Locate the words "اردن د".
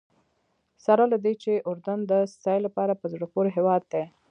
1.69-2.13